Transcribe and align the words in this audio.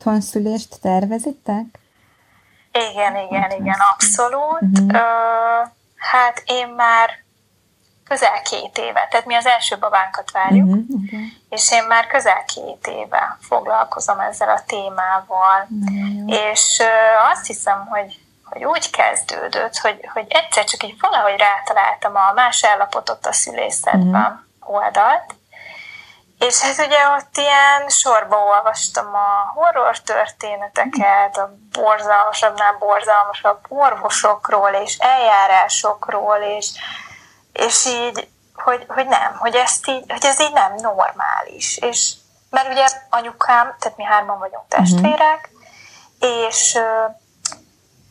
otthonszülést 0.00 0.80
tervezitek? 0.80 1.64
Igen, 2.72 3.16
igen, 3.16 3.50
igen, 3.50 3.78
abszolút. 3.92 4.60
Uh-huh. 4.60 4.94
Ö, 4.94 5.64
hát 5.96 6.42
én 6.44 6.68
már 6.68 7.10
közel 8.04 8.42
két 8.42 8.78
éve, 8.78 9.06
tehát 9.10 9.26
mi 9.26 9.34
az 9.34 9.46
első 9.46 9.76
babánkat 9.78 10.30
várjuk, 10.30 10.66
uh-huh, 10.66 10.84
okay. 11.06 11.32
és 11.48 11.72
én 11.72 11.84
már 11.84 12.06
közel 12.06 12.44
két 12.44 12.86
éve 12.86 13.36
foglalkozom 13.40 14.20
ezzel 14.20 14.48
a 14.48 14.62
témával, 14.66 15.66
uh-huh. 15.68 16.32
és 16.32 16.78
uh, 16.80 17.30
azt 17.32 17.46
hiszem, 17.46 17.86
hogy, 17.86 18.18
hogy 18.44 18.64
úgy 18.64 18.90
kezdődött, 18.90 19.76
hogy, 19.76 20.08
hogy 20.12 20.26
egyszer 20.28 20.64
csak 20.64 20.82
így 20.82 20.96
valahogy 21.00 21.38
rátaláltam 21.38 22.16
a 22.16 22.32
más 22.34 22.64
állapotot 22.64 23.26
a 23.26 23.32
szülészetben 23.32 24.44
uh-huh. 24.60 24.74
oldalt, 24.74 25.34
és 26.40 26.60
hát 26.60 26.86
ugye 26.86 27.08
ott 27.08 27.36
ilyen 27.36 27.88
sorba 27.88 28.36
olvastam 28.36 29.14
a 29.14 29.52
horror 29.54 29.98
történeteket, 29.98 31.36
a 31.36 31.54
borzalmasabbnál 31.72 32.76
borzalmasabb 32.78 33.58
orvosokról 33.68 34.70
és 34.70 34.96
eljárásokról, 34.98 36.36
és 36.36 36.70
és 37.52 37.86
így, 37.86 38.28
hogy, 38.54 38.84
hogy 38.88 39.06
nem, 39.06 39.36
hogy, 39.38 39.54
ezt 39.54 39.88
így, 39.88 40.04
hogy 40.08 40.24
ez 40.24 40.40
így 40.40 40.52
nem 40.52 40.74
normális. 40.74 41.76
És, 41.76 42.12
mert 42.50 42.70
ugye 42.70 42.86
anyukám, 43.10 43.76
tehát 43.78 43.96
mi 43.96 44.04
hárman 44.04 44.38
vagyunk 44.38 44.64
mhm. 44.68 44.82
testvérek, 44.82 45.50
uh-huh. 46.20 46.46
és 46.46 46.78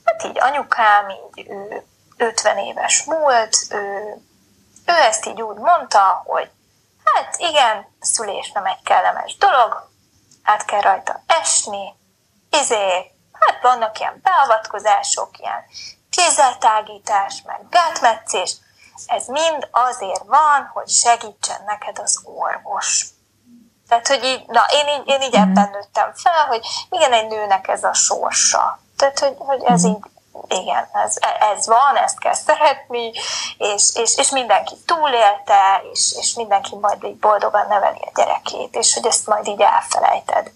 hát 0.03 0.23
így 0.23 0.37
anyukám 0.39 1.09
így 1.09 1.49
ő 1.49 1.83
50 2.17 2.57
éves 2.57 3.03
múlt, 3.03 3.57
ő, 3.69 4.15
ő 4.85 4.93
ezt 4.93 5.25
így 5.25 5.41
úgy 5.41 5.57
mondta, 5.57 6.23
hogy 6.25 6.49
hát 7.13 7.35
igen, 7.37 7.95
szülés 7.99 8.51
nem 8.51 8.65
egy 8.65 8.81
kellemes 8.83 9.37
dolog, 9.37 9.89
át 10.43 10.65
kell 10.65 10.81
rajta 10.81 11.23
esni, 11.27 11.95
izé, 12.49 13.11
hát 13.31 13.61
vannak 13.61 13.99
ilyen 13.99 14.19
beavatkozások, 14.23 15.37
ilyen 15.39 15.63
kézzeltágítás, 16.09 17.41
meg 17.45 17.69
gátmetszés, 17.69 18.55
ez 19.05 19.27
mind 19.27 19.67
azért 19.71 20.23
van, 20.25 20.69
hogy 20.73 20.89
segítsen 20.89 21.61
neked 21.65 21.99
az 21.99 22.21
orvos. 22.23 23.05
Tehát, 23.87 24.07
hogy 24.07 24.23
így, 24.23 24.45
na, 24.47 24.61
én 24.71 24.87
így, 24.87 25.07
én 25.07 25.21
így 25.21 25.35
ebben 25.35 25.63
mhm. 25.63 25.71
nőttem 25.71 26.13
fel, 26.13 26.45
hogy 26.45 26.65
igen, 26.89 27.13
egy 27.13 27.27
nőnek 27.27 27.67
ez 27.67 27.83
a 27.83 27.93
sorsa. 27.93 28.79
Tehát, 28.97 29.19
hogy, 29.19 29.35
hogy 29.37 29.63
ez 29.63 29.83
mhm. 29.83 29.91
így, 29.91 30.03
igen, 30.47 30.89
ez, 31.05 31.15
ez 31.55 31.67
van, 31.67 31.95
ezt 31.95 32.19
kell 32.19 32.33
szeretni, 32.33 33.11
és, 33.57 33.91
és, 33.93 34.17
és 34.17 34.29
mindenki 34.29 34.75
túlélte, 34.85 35.81
és, 35.93 36.13
és 36.17 36.33
mindenki 36.33 36.75
majd 36.75 37.03
így 37.03 37.17
boldogan 37.17 37.67
neveli 37.67 38.01
a 38.01 38.11
gyerekét, 38.15 38.75
és 38.75 38.93
hogy 38.93 39.05
ezt 39.05 39.27
majd 39.27 39.47
így 39.47 39.61
elfelejted. 39.61 40.51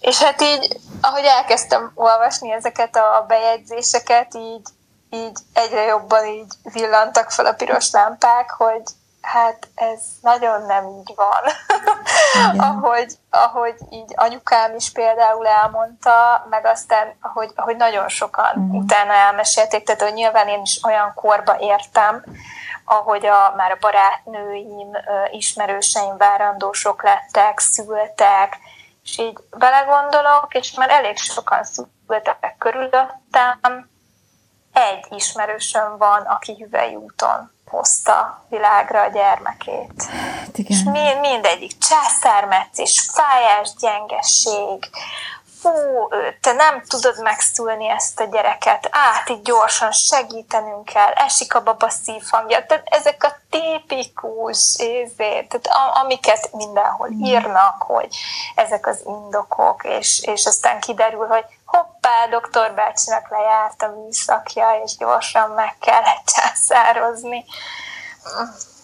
És 0.00 0.22
hát 0.22 0.42
így, 0.42 0.80
ahogy 1.00 1.24
elkezdtem 1.24 1.92
olvasni 1.94 2.52
ezeket 2.52 2.96
a 2.96 3.24
bejegyzéseket, 3.28 4.34
így 4.34 4.68
így 5.14 5.38
egyre 5.52 5.82
jobban 5.82 6.26
így 6.26 6.52
villantak 6.62 7.30
fel 7.30 7.46
a 7.46 7.52
piros 7.52 7.90
lámpák, 7.90 8.50
hogy 8.50 8.82
hát 9.20 9.68
ez 9.74 10.00
nagyon 10.20 10.62
nem 10.66 10.86
így 10.86 11.12
van. 11.14 11.42
ahogy, 12.58 13.18
ahogy 13.30 13.74
így 13.90 14.12
anyukám 14.14 14.74
is 14.74 14.92
például 14.92 15.46
elmondta, 15.46 16.46
meg 16.50 16.66
aztán, 16.66 17.14
ahogy, 17.20 17.50
ahogy 17.54 17.76
nagyon 17.76 18.08
sokan 18.08 18.50
uh-huh. 18.56 18.74
utána 18.74 19.12
elmesélték, 19.12 19.84
tehát 19.84 20.02
hogy 20.02 20.12
nyilván 20.12 20.48
én 20.48 20.60
is 20.62 20.80
olyan 20.84 21.12
korba 21.14 21.56
értem, 21.60 22.24
ahogy 22.84 23.26
a, 23.26 23.52
már 23.56 23.70
a 23.70 23.78
barátnőim, 23.80 24.90
ismerőseim 25.30 26.16
várandósok 26.16 27.02
lettek, 27.02 27.58
szültek, 27.58 28.58
és 29.02 29.18
így 29.18 29.38
belegondolok, 29.58 30.54
és 30.54 30.74
már 30.74 30.90
elég 30.90 31.16
sokan 31.16 31.64
szültek 31.64 32.54
körülöttem, 32.58 33.92
egy 34.74 35.06
ismerősöm 35.10 35.96
van, 35.98 36.22
aki 36.22 36.56
hüvely 36.58 36.94
úton 36.94 37.52
hozta 37.66 38.44
világra 38.48 39.02
a 39.02 39.08
gyermekét. 39.08 40.02
Hát 40.02 40.58
igen. 40.58 40.78
És 40.78 40.82
mind, 40.82 41.20
mindegyik 41.20 41.78
császármetszés, 41.78 43.10
fájás, 43.12 43.70
gyengeség, 43.80 44.90
fú, 45.64 46.08
te 46.40 46.52
nem 46.52 46.82
tudod 46.82 47.22
megszülni 47.22 47.88
ezt 47.88 48.20
a 48.20 48.24
gyereket, 48.24 48.88
át 48.90 49.28
így 49.28 49.42
gyorsan 49.42 49.92
segítenünk 49.92 50.84
kell, 50.84 51.12
esik 51.12 51.54
a 51.54 51.62
baba 51.62 51.90
szívhangja, 51.90 52.66
tehát 52.66 52.86
ezek 52.90 53.24
a 53.24 53.36
tipikus 53.50 54.78
évét, 54.78 55.48
tehát 55.48 55.96
amiket 56.02 56.52
mindenhol 56.52 57.08
írnak, 57.10 57.82
hogy 57.82 58.16
ezek 58.54 58.86
az 58.86 59.02
indokok, 59.06 59.84
és, 59.84 60.22
és 60.22 60.46
aztán 60.46 60.80
kiderül, 60.80 61.26
hogy 61.26 61.44
hoppá, 61.64 62.26
doktor 62.30 62.72
bácsinak 62.74 63.30
lejárt 63.30 63.82
a 63.82 63.88
műszakja, 63.88 64.80
és 64.84 64.96
gyorsan 64.96 65.50
meg 65.50 65.76
kellett 65.80 66.24
császározni. 66.34 67.44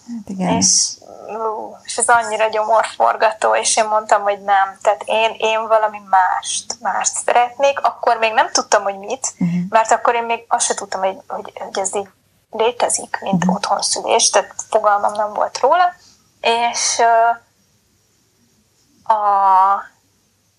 Hát 0.07 0.29
igen. 0.29 0.57
És, 0.57 0.97
ú, 1.27 1.75
és 1.83 1.97
ez 1.97 2.07
annyira 2.07 2.47
gyomorforgató, 2.47 3.55
és 3.55 3.77
én 3.77 3.85
mondtam, 3.85 4.21
hogy 4.21 4.41
nem. 4.41 4.77
Tehát 4.81 5.03
én, 5.05 5.35
én 5.37 5.67
valami 5.67 6.01
mást, 6.09 6.75
mást 6.81 7.15
szeretnék. 7.25 7.79
Akkor 7.79 8.17
még 8.17 8.33
nem 8.33 8.49
tudtam, 8.51 8.83
hogy 8.83 8.97
mit, 8.97 9.33
uh-huh. 9.39 9.61
mert 9.69 9.91
akkor 9.91 10.15
én 10.15 10.23
még 10.23 10.45
azt 10.47 10.65
sem 10.65 10.75
tudtam, 10.75 11.01
hogy, 11.01 11.17
hogy, 11.27 11.51
hogy 11.55 11.79
ez 11.79 11.95
így 11.95 12.09
létezik, 12.51 13.17
mint 13.21 13.43
uh-huh. 13.43 13.55
otthonszülés, 13.55 14.29
tehát 14.29 14.53
fogalmam 14.69 15.13
nem 15.13 15.33
volt 15.33 15.59
róla. 15.59 15.93
És 16.41 16.99
uh, 16.99 17.37
a 19.15 19.89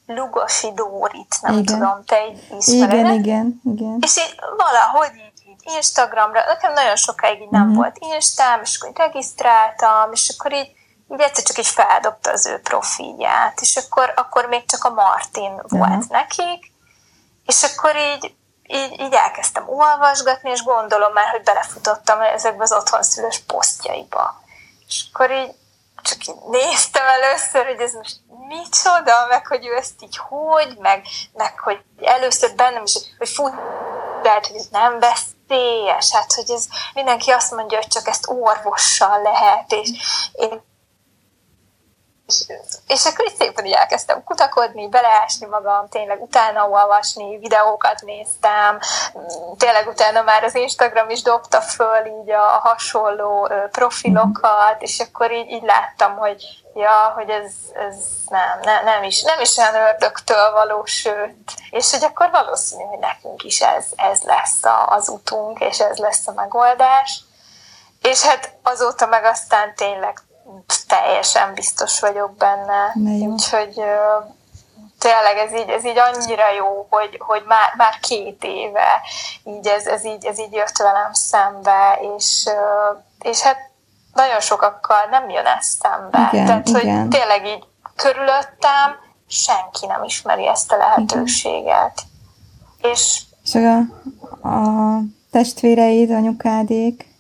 Lugosi 0.07 0.73
Dórit, 0.73 1.37
nem 1.41 1.59
igen. 1.59 1.65
tudom, 1.65 2.05
te 2.05 2.17
ismered. 2.59 2.99
Igen, 2.99 3.13
igen, 3.13 3.61
igen. 3.65 3.99
És 4.01 4.17
így 4.17 4.35
valahogy 4.57 5.31
Instagramra, 5.62 6.45
nekem 6.47 6.73
nagyon 6.73 6.97
sokáig 6.97 7.41
így 7.41 7.50
nem 7.50 7.62
uh-huh. 7.62 7.77
volt 7.77 7.97
Instám, 7.99 8.61
és 8.62 8.78
akkor 8.81 8.93
regisztráltam, 8.97 10.12
és 10.12 10.34
akkor 10.37 10.53
így, 10.53 10.71
így 11.12 11.21
egyszer 11.21 11.45
csak 11.45 11.59
így 11.59 11.67
feldobta 11.67 12.31
az 12.31 12.47
ő 12.47 12.61
profilját, 12.61 13.61
és 13.61 13.77
akkor, 13.77 14.12
akkor 14.17 14.47
még 14.47 14.65
csak 14.67 14.84
a 14.84 14.91
Martin 14.91 15.53
uh-huh. 15.53 15.78
volt 15.78 16.09
nekik, 16.09 16.73
és 17.47 17.62
akkor 17.62 17.97
így, 17.97 18.34
így, 18.67 19.00
így 19.00 19.12
elkezdtem 19.12 19.69
olvasgatni, 19.69 20.50
és 20.50 20.62
gondolom 20.62 21.12
már, 21.12 21.28
hogy 21.28 21.43
belefutottam 21.43 22.21
ezekbe 22.21 22.62
az 22.62 22.73
otthonszülős 22.73 23.39
posztjaiba. 23.47 24.41
És 24.87 25.05
akkor 25.12 25.31
így 25.31 25.55
csak 26.03 26.27
így 26.27 26.34
néztem 26.50 27.06
először, 27.06 27.67
hogy 27.67 27.81
ez 27.81 27.93
most 27.93 28.17
micsoda, 28.49 29.27
meg 29.29 29.47
hogy 29.47 29.67
ő 29.67 29.77
ezt 29.77 30.03
így 30.03 30.17
hogy, 30.17 30.77
meg, 30.79 31.06
meg 31.33 31.59
hogy 31.59 31.83
először 32.00 32.55
bennem 32.55 32.83
is, 32.83 32.94
hogy 33.19 33.29
fú, 33.29 33.49
lehet, 34.23 34.47
hogy 34.47 34.56
ez 34.56 34.69
nem 34.71 34.99
veszélyes, 35.53 36.11
hát 36.13 36.33
hogy 36.33 36.51
ez 36.51 36.67
mindenki 36.95 37.31
azt 37.31 37.55
mondja, 37.55 37.77
hogy 37.77 37.87
csak 37.87 38.09
ezt 38.09 38.29
orvossal 38.29 39.23
lehet, 39.23 39.73
és 39.73 39.91
én 40.33 40.63
és, 42.41 42.59
és 42.87 43.04
akkor 43.04 43.25
így 43.25 43.37
szépen 43.37 43.65
így 43.65 43.72
elkezdtem 43.72 44.25
kutakodni, 44.25 44.88
beleásni 44.88 45.47
magam, 45.47 45.88
tényleg 45.88 46.22
utána 46.22 46.69
olvasni, 46.69 47.38
videókat 47.38 48.00
néztem, 48.00 48.78
tényleg 49.59 49.87
utána 49.88 50.22
már 50.22 50.44
az 50.44 50.54
Instagram 50.54 51.10
is 51.10 51.22
dobta 51.22 51.60
föl 51.60 52.06
így 52.06 52.31
a 52.31 52.60
hasonló 52.62 53.48
profilokat, 53.70 54.82
és 54.82 55.00
akkor 55.00 55.32
így, 55.32 55.50
így 55.50 55.62
láttam, 55.62 56.16
hogy 56.16 56.62
ja, 56.75 57.12
hogy 57.15 57.28
ez, 57.28 57.53
ez 57.75 57.97
nem, 58.28 58.60
nem, 58.62 58.84
nem, 58.84 59.03
is, 59.03 59.22
nem 59.22 59.41
is 59.41 59.56
olyan 59.56 59.75
ördögtől 59.75 60.53
való, 60.53 60.84
sőt, 60.84 61.54
és 61.70 61.91
hogy 61.91 62.04
akkor 62.04 62.31
valószínű, 62.31 62.82
hogy 62.82 62.99
nekünk 62.99 63.43
is 63.43 63.60
ez, 63.60 63.87
ez 63.97 64.22
lesz 64.22 64.60
az 64.87 65.09
utunk, 65.09 65.60
és 65.60 65.81
ez 65.81 65.97
lesz 65.97 66.26
a 66.26 66.32
megoldás. 66.32 67.20
És 68.03 68.22
hát 68.22 68.54
azóta 68.62 69.06
meg 69.06 69.25
aztán 69.25 69.75
tényleg 69.75 70.19
teljesen 70.87 71.55
biztos 71.55 72.01
vagyok 72.01 72.37
benne. 72.37 72.93
Úgyhogy 73.27 73.83
tényleg 74.99 75.37
ez 75.37 75.53
így, 75.53 75.69
ez 75.69 75.85
így 75.85 75.99
annyira 75.99 76.53
jó, 76.57 76.87
hogy, 76.91 77.19
hogy 77.19 77.43
már, 77.47 77.75
már 77.76 77.99
két 78.00 78.44
éve 78.44 79.00
így 79.44 79.67
ez, 79.67 79.87
ez, 79.87 80.05
így, 80.05 80.25
ez 80.25 80.38
így 80.38 80.53
jött 80.53 80.76
velem 80.76 81.12
szembe, 81.12 81.99
és, 82.17 82.49
és 83.19 83.41
hát 83.41 83.56
nagyon 84.15 84.41
sokakkal 84.41 85.06
nem 85.11 85.29
jön 85.29 85.47
ez 85.47 85.67
szembe. 85.67 86.29
Igen, 86.32 86.47
Tehát, 86.47 86.69
igen. 86.69 87.00
hogy 87.00 87.09
tényleg 87.09 87.47
így 87.47 87.65
körülöttem 87.97 88.97
senki 89.29 89.87
nem 89.87 90.05
ismeri 90.05 90.49
ezt 90.49 90.73
a 90.73 90.76
lehetőséget. 90.76 92.03
Igen. 92.79 92.93
És, 92.93 93.21
és 93.44 93.55
a, 93.55 93.76
a 94.49 94.99
testvéreid, 95.31 96.11
anyukádék, 96.11 97.12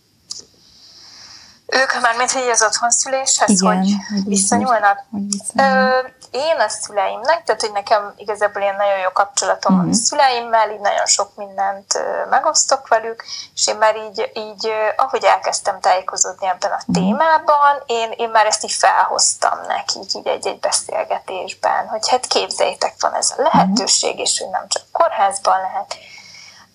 ők 1.72 2.00
már 2.00 2.16
mint 2.16 2.32
hogy 2.32 2.48
az 2.48 2.62
otthonszüléshez, 2.62 3.50
Igen, 3.50 3.76
hogy, 3.76 3.92
hogy 4.08 4.24
viszonyulnak? 4.24 5.04
Hogy 5.10 5.22
viszonyulnak. 5.26 6.04
Ö, 6.04 6.08
én 6.30 6.56
a 6.58 6.68
szüleimnek, 6.68 7.44
tehát 7.44 7.60
hogy 7.60 7.72
nekem 7.72 8.12
igazából 8.16 8.62
ilyen 8.62 8.76
nagyon 8.76 8.98
jó 8.98 9.10
kapcsolatom 9.12 9.74
mm-hmm. 9.74 9.90
a 9.90 9.94
szüleimmel, 9.94 10.70
így 10.70 10.80
nagyon 10.80 11.06
sok 11.06 11.30
mindent 11.36 12.04
megosztok 12.30 12.88
velük, 12.88 13.24
és 13.54 13.66
én 13.66 13.76
már 13.76 13.96
így, 13.96 14.30
így 14.34 14.72
ahogy 14.96 15.24
elkezdtem 15.24 15.80
tájékozódni 15.80 16.46
ebben 16.46 16.70
a 16.70 16.80
mm-hmm. 16.80 17.02
témában, 17.02 17.82
én, 17.86 18.10
én 18.16 18.30
már 18.30 18.46
ezt 18.46 18.64
így 18.64 18.72
felhoztam 18.72 19.58
nekik 19.68 20.14
így 20.14 20.26
egy-egy 20.26 20.60
beszélgetésben, 20.60 21.88
hogy 21.88 22.08
hát 22.08 22.26
képzeljétek, 22.26 22.94
van 23.00 23.14
ez 23.14 23.34
a 23.36 23.42
mhm. 23.42 23.42
lehetőség, 23.42 24.18
és 24.18 24.38
hogy 24.38 24.50
nem 24.50 24.68
csak 24.68 24.82
kórházban 24.92 25.60
lehet, 25.60 25.96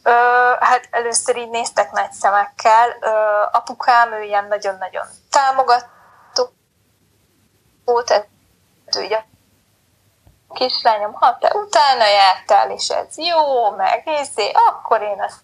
Ö, 0.07 0.11
hát 0.59 0.87
először 0.91 1.37
így 1.37 1.49
néztek 1.49 1.91
nagy 1.91 2.11
szemekkel. 2.11 2.97
Ö, 2.99 3.09
apukám, 3.51 4.13
ő 4.13 4.21
ilyen 4.21 4.47
nagyon-nagyon 4.47 5.05
támogató, 5.29 6.51
tehát 8.05 8.27
ő 8.97 9.01
így 9.01 9.13
a 9.13 9.25
kislányom, 10.53 11.13
ha 11.13 11.37
te 11.37 11.51
utána 11.53 12.07
jártál, 12.07 12.71
és 12.71 12.89
ez 12.89 13.17
jó, 13.17 13.69
meg 13.69 14.03
izé, 14.21 14.51
akkor 14.51 15.01
én 15.01 15.21
azt 15.21 15.41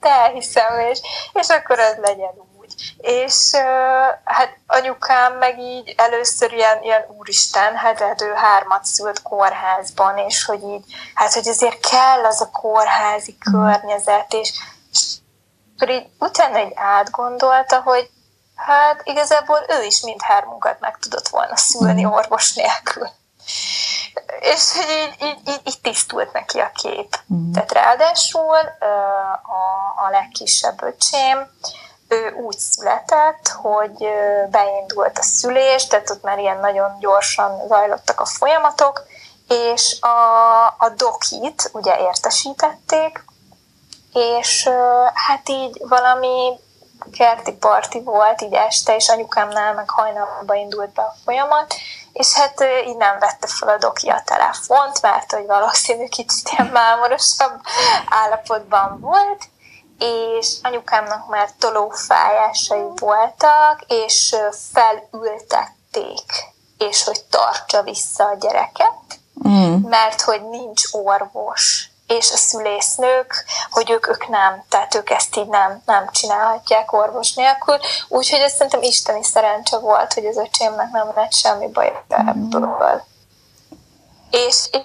elhiszem, 0.00 0.78
és, 0.78 1.00
és 1.32 1.48
akkor 1.48 1.78
ez 1.78 1.96
legyen. 1.96 2.45
És 2.96 3.52
hát 4.24 4.58
anyukám 4.66 5.32
meg 5.32 5.58
így 5.58 5.94
először 5.96 6.52
ilyen, 6.52 6.82
ilyen 6.82 7.04
úristen, 7.18 7.76
hát, 7.76 7.98
hát 7.98 8.22
ő 8.22 8.32
hármat 8.34 8.84
szült 8.84 9.22
kórházban, 9.22 10.18
és 10.18 10.44
hogy 10.44 10.62
így, 10.62 10.84
hát 11.14 11.32
hogy 11.32 11.48
azért 11.48 11.88
kell 11.90 12.24
az 12.24 12.40
a 12.40 12.50
kórházi 12.50 13.36
mm. 13.36 13.52
környezet, 13.52 14.32
és, 14.32 14.52
és 14.92 15.14
akkor 15.74 15.90
így 15.90 16.06
utána 16.18 16.56
egy 16.56 16.72
átgondolta, 16.74 17.80
hogy 17.80 18.10
hát 18.56 19.00
igazából 19.04 19.64
ő 19.68 19.84
is 19.84 20.00
mindhármunkat 20.00 20.80
meg 20.80 20.98
tudott 20.98 21.28
volna 21.28 21.56
szülni 21.56 22.04
mm. 22.04 22.10
orvos 22.10 22.54
nélkül. 22.54 23.08
És 24.40 24.72
hogy 24.72 24.90
így, 24.90 25.28
így, 25.28 25.48
így, 25.48 25.60
így 25.64 25.80
tisztult 25.80 26.32
neki 26.32 26.58
a 26.58 26.70
kép. 26.74 27.18
Mm. 27.34 27.52
Tehát 27.52 27.72
ráadásul 27.72 28.56
a, 29.42 30.04
a 30.06 30.10
legkisebb 30.10 30.82
öcsém, 30.82 31.50
ő 32.16 32.32
úgy 32.32 32.58
született, 32.58 33.48
hogy 33.48 34.08
beindult 34.50 35.18
a 35.18 35.22
szülés, 35.22 35.86
tehát 35.86 36.10
ott 36.10 36.22
már 36.22 36.38
ilyen 36.38 36.58
nagyon 36.58 36.96
gyorsan 37.00 37.66
zajlottak 37.68 38.20
a 38.20 38.24
folyamatok, 38.24 39.02
és 39.48 40.00
a, 40.00 40.66
a 40.78 40.88
dokit 40.96 41.70
ugye 41.72 41.98
értesítették, 41.98 43.24
és 44.12 44.68
hát 45.14 45.48
így 45.48 45.82
valami 45.88 46.58
kerti 47.12 47.52
parti 47.52 48.02
volt 48.02 48.42
így 48.42 48.52
este, 48.52 48.94
és 48.94 49.08
anyukámnál 49.08 49.74
meg 49.74 49.90
hajnalban 49.90 50.56
indult 50.56 50.92
be 50.92 51.02
a 51.02 51.14
folyamat, 51.24 51.74
és 52.12 52.32
hát 52.34 52.64
így 52.86 52.96
nem 52.96 53.18
vette 53.18 53.46
fel 53.46 53.68
a 53.68 53.78
doki 53.78 54.08
a 54.08 54.22
telefont, 54.24 55.02
mert 55.02 55.32
hogy 55.32 55.46
valószínű 55.46 56.06
kicsit 56.06 56.50
ilyen 56.50 56.66
mámorosabb 56.72 57.60
állapotban 58.08 59.00
volt, 59.00 59.44
és 59.98 60.56
anyukámnak 60.62 61.28
már 61.28 61.48
tolófájásai 61.58 62.86
voltak, 62.94 63.84
és 63.86 64.36
felültették, 64.72 66.32
és 66.78 67.04
hogy 67.04 67.20
tartsa 67.30 67.82
vissza 67.82 68.24
a 68.24 68.36
gyereket, 68.40 69.18
mm. 69.48 69.74
mert 69.74 70.20
hogy 70.20 70.48
nincs 70.48 70.82
orvos, 70.92 71.90
és 72.06 72.32
a 72.32 72.36
szülésznők, 72.36 73.44
hogy 73.70 73.90
ők, 73.90 74.08
ők 74.08 74.28
nem, 74.28 74.64
tehát 74.68 74.94
ők 74.94 75.10
ezt 75.10 75.36
így 75.36 75.48
nem, 75.48 75.82
nem 75.86 76.08
csinálhatják 76.10 76.92
orvos 76.92 77.34
nélkül, 77.34 77.78
úgyhogy 78.08 78.38
ez 78.38 78.52
szerintem 78.52 78.82
isteni 78.82 79.24
szerencse 79.24 79.78
volt, 79.78 80.12
hogy 80.12 80.26
az 80.26 80.36
öcsémnek 80.36 80.90
nem 80.90 81.12
lett 81.14 81.32
semmi 81.32 81.66
baj 81.66 82.02
ebből. 82.08 82.60
Mm. 82.60 82.98
És, 84.30 84.68
és 84.70 84.80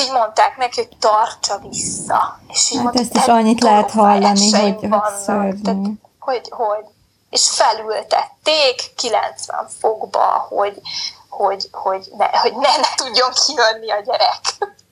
így 0.00 0.12
mondták 0.12 0.56
neki, 0.56 0.80
hogy 0.80 0.96
tartsa 0.98 1.58
vissza. 1.58 2.38
És 2.48 2.70
így 2.70 2.76
hát 2.76 2.84
mondta, 2.84 3.02
ezt 3.02 3.14
is 3.14 3.26
annyit 3.32 3.62
lehet 3.62 3.90
hallani, 3.90 4.50
hogy, 4.50 4.76
hogy 4.80 4.88
tehát, 4.88 5.80
hogy, 6.18 6.48
hogy, 6.50 6.84
és 7.30 7.50
felültették 7.50 8.94
90 8.96 9.68
fokba, 9.80 10.46
hogy, 10.48 10.80
hogy, 11.28 11.68
hogy, 11.72 12.08
ne, 12.16 12.26
hogy 12.26 12.52
ne, 12.52 12.76
ne 12.76 12.94
tudjon 12.94 13.30
kijönni 13.46 13.90
a 13.90 14.00
gyerek. 14.00 14.40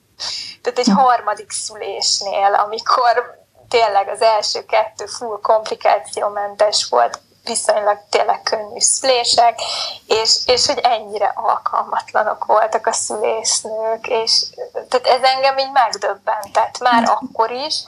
Tehát 0.62 0.78
egy 0.78 0.92
harmadik 0.94 1.50
szülésnél, 1.50 2.54
amikor 2.54 3.40
tényleg 3.68 4.08
az 4.08 4.22
első 4.22 4.64
kettő 4.64 5.06
full 5.06 5.38
komplikációmentes 5.42 6.88
volt, 6.88 7.20
viszonylag 7.44 7.98
tényleg 8.10 8.42
könnyű 8.42 8.78
szülések, 8.78 9.60
és, 10.06 10.38
és 10.46 10.66
hogy 10.66 10.80
ennyire 10.82 11.32
alkalmatlanok 11.34 12.44
voltak 12.44 12.86
a 12.86 12.92
szülésznők, 12.92 14.06
és 14.08 14.44
tehát 14.88 15.06
ez 15.06 15.30
engem 15.34 15.58
így 15.58 15.72
megdöbbentett 15.72 16.78
már 16.80 17.02
akkor 17.04 17.50
is. 17.50 17.84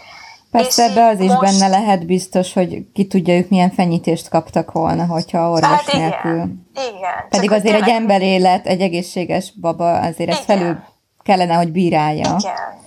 Persze 0.50 0.82
ebbe 0.82 1.06
az 1.06 1.20
is 1.20 1.32
most... 1.32 1.40
benne 1.40 1.68
lehet 1.68 2.06
biztos, 2.06 2.52
hogy 2.52 2.92
ki 2.94 3.06
tudja 3.06 3.34
ők 3.34 3.48
milyen 3.48 3.70
fenyítést 3.70 4.28
kaptak 4.28 4.72
volna, 4.72 5.06
hogyha 5.06 5.50
orvos 5.50 5.68
hát 5.68 5.88
igen, 5.88 6.00
nélkül. 6.00 6.42
Igen. 6.74 7.28
Pedig 7.28 7.52
azért 7.52 7.74
tényleg... 7.74 7.88
egy 7.88 7.94
ember 7.94 8.22
élet, 8.22 8.66
egy 8.66 8.80
egészséges 8.80 9.52
baba 9.60 9.98
azért 9.98 10.30
ezt 10.30 10.44
felül 10.44 10.78
kellene, 11.22 11.54
hogy 11.54 11.72
bírálja. 11.72 12.36
Igen, 12.38 12.78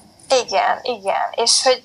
igen, 0.45 0.79
igen. 0.81 1.29
És 1.35 1.63
hogy 1.63 1.81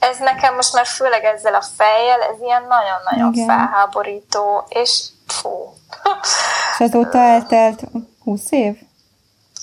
ez 0.00 0.18
nekem 0.18 0.54
most 0.54 0.74
már 0.74 0.86
főleg 0.86 1.24
ezzel 1.24 1.54
a 1.54 1.62
fejjel, 1.76 2.20
ez 2.20 2.40
ilyen 2.40 2.62
nagyon-nagyon 2.68 3.32
igen. 3.32 3.46
felháborító, 3.46 4.66
és 4.68 5.08
fú. 5.26 5.74
És 6.72 6.80
azóta 6.80 7.18
eltelt 7.18 7.82
20 8.24 8.50
év? 8.50 8.78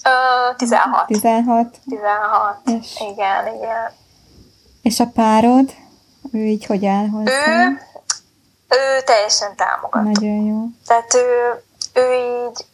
Ö, 0.04 0.56
16. 0.56 1.06
16? 1.08 1.80
16, 1.90 2.58
és, 2.66 3.00
igen, 3.00 3.56
igen. 3.56 3.92
És 4.82 5.00
a 5.00 5.06
párod? 5.14 5.74
Ő 6.32 6.40
így 6.40 6.66
hogy 6.66 6.86
áll 6.86 7.08
hozzá? 7.08 7.68
Ő, 7.68 7.82
ő 8.68 9.02
teljesen 9.06 9.56
támogató. 9.56 10.10
Nagyon 10.10 10.46
jó. 10.46 10.64
Tehát 10.88 11.14
ő, 11.14 11.64
ő 11.94 12.14
így 12.14 12.66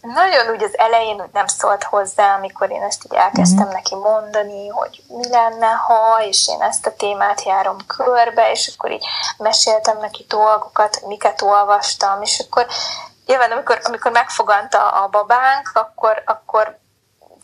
nagyon 0.00 0.48
úgy 0.54 0.62
az 0.62 0.78
elején 0.78 1.20
úgy 1.20 1.32
nem 1.32 1.46
szólt 1.46 1.84
hozzá, 1.84 2.34
amikor 2.34 2.70
én 2.70 2.82
ezt 2.82 3.04
így 3.04 3.14
elkezdtem 3.14 3.66
uh-huh. 3.66 3.74
neki 3.74 3.94
mondani, 3.94 4.68
hogy 4.68 5.02
mi 5.08 5.28
lenne, 5.28 5.66
ha, 5.66 6.22
és 6.22 6.48
én 6.48 6.62
ezt 6.62 6.86
a 6.86 6.94
témát 6.94 7.42
járom 7.42 7.76
körbe, 7.86 8.50
és 8.50 8.72
akkor 8.74 8.90
így 8.90 9.04
meséltem 9.38 9.98
neki 9.98 10.24
dolgokat, 10.28 11.00
miket 11.06 11.42
olvastam, 11.42 12.22
és 12.22 12.44
akkor 12.46 12.66
nyilván 13.26 13.52
amikor, 13.52 13.80
amikor 13.82 14.10
megfoganta 14.10 14.88
a 14.88 15.08
babánk, 15.08 15.70
akkor, 15.74 16.22
akkor 16.26 16.78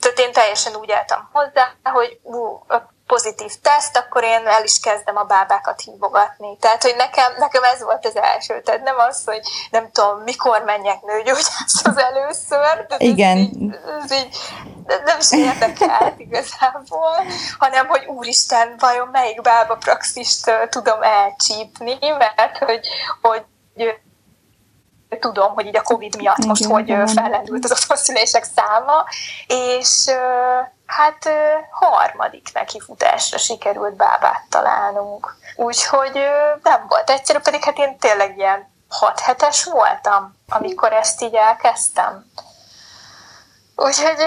tehát 0.01 0.19
én 0.19 0.33
teljesen 0.33 0.75
úgy 0.75 0.91
álltam 0.91 1.29
hozzá, 1.33 1.75
hogy 1.83 2.21
ú, 2.23 2.65
pozitív 3.07 3.53
teszt, 3.63 3.97
akkor 3.97 4.25
én 4.25 4.47
el 4.47 4.65
is 4.65 4.81
kezdem 4.81 5.17
a 5.17 5.25
bábákat 5.25 5.81
hívogatni. 5.81 6.57
Tehát, 6.61 6.83
hogy 6.83 6.95
nekem, 6.97 7.33
nekem 7.39 7.63
ez 7.63 7.83
volt 7.83 8.07
az 8.07 8.17
első. 8.17 8.61
Tehát 8.63 8.83
nem 8.83 8.99
az, 8.99 9.23
hogy 9.25 9.41
nem 9.71 9.91
tudom, 9.93 10.19
mikor 10.19 10.63
menjek 10.63 11.03
nőgyógyászhoz 11.03 11.99
először. 11.99 12.87
De 12.89 12.97
Igen. 12.99 13.39
Ez 13.39 14.13
így, 14.13 14.13
ez 14.13 14.13
így 14.13 14.37
nem 15.05 15.19
is 15.19 15.33
érdekelt 15.33 16.19
igazából, 16.19 17.27
hanem, 17.59 17.87
hogy 17.87 18.05
úristen, 18.07 18.75
vajon 18.79 19.09
melyik 19.13 19.41
bába 19.41 19.77
praxist 19.77 20.51
tudom 20.69 21.03
elcsípni, 21.03 21.99
mert 22.19 22.59
hogy, 22.59 22.89
hogy 23.21 23.45
tudom, 25.21 25.55
hogy 25.55 25.67
így 25.67 25.77
a 25.77 25.83
Covid 25.83 26.17
miatt 26.17 26.45
most, 26.45 26.65
Igen, 26.65 27.01
hogy 27.01 27.11
fellendült 27.11 27.65
az 27.65 27.71
otthonszülések 27.71 28.47
száma, 28.57 29.05
és 29.47 30.05
hát 30.87 31.29
harmadik 31.71 32.49
nekifutásra 32.53 33.39
sikerült 33.39 33.95
bábát 33.95 34.43
találnunk. 34.49 35.37
Úgyhogy 35.57 36.21
nem 36.63 36.87
volt 36.89 37.11
egyszerű, 37.11 37.39
pedig 37.39 37.65
hát 37.65 37.79
én 37.79 37.99
tényleg 37.99 38.39
ilyen 38.39 38.75
hat 38.89 39.21
hetes 39.21 39.65
voltam, 39.65 40.37
amikor 40.49 40.93
ezt 40.93 41.23
így 41.23 41.35
elkezdtem. 41.35 42.31
Úgyhogy 43.77 44.27